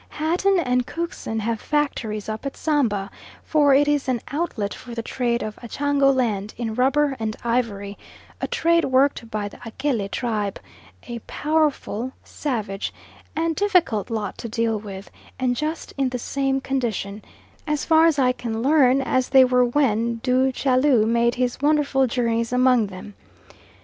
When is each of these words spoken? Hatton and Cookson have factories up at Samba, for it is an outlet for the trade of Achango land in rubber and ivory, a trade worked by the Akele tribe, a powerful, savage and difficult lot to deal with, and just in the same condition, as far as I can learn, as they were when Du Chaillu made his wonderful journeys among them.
Hatton 0.09 0.57
and 0.59 0.87
Cookson 0.87 1.41
have 1.41 1.61
factories 1.61 2.27
up 2.27 2.43
at 2.47 2.57
Samba, 2.57 3.11
for 3.43 3.75
it 3.75 3.87
is 3.87 4.07
an 4.09 4.19
outlet 4.31 4.73
for 4.73 4.95
the 4.95 5.03
trade 5.03 5.43
of 5.43 5.57
Achango 5.57 6.11
land 6.11 6.55
in 6.57 6.73
rubber 6.73 7.15
and 7.19 7.35
ivory, 7.43 7.99
a 8.41 8.47
trade 8.47 8.85
worked 8.85 9.29
by 9.29 9.47
the 9.47 9.57
Akele 9.57 10.09
tribe, 10.09 10.59
a 11.03 11.19
powerful, 11.27 12.13
savage 12.23 12.91
and 13.35 13.55
difficult 13.55 14.09
lot 14.09 14.39
to 14.39 14.49
deal 14.49 14.79
with, 14.79 15.11
and 15.37 15.55
just 15.55 15.93
in 15.99 16.09
the 16.09 16.17
same 16.17 16.61
condition, 16.61 17.21
as 17.67 17.85
far 17.85 18.07
as 18.07 18.17
I 18.17 18.31
can 18.31 18.63
learn, 18.63 19.03
as 19.03 19.29
they 19.29 19.45
were 19.45 19.65
when 19.65 20.15
Du 20.23 20.51
Chaillu 20.51 21.05
made 21.05 21.35
his 21.35 21.61
wonderful 21.61 22.07
journeys 22.07 22.51
among 22.51 22.87
them. 22.87 23.13